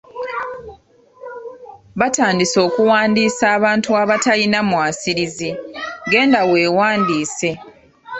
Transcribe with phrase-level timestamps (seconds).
[1.99, 5.49] Batandise okuwandiisa abantu abatalina mwasirizi
[6.11, 7.51] genda weewandiise.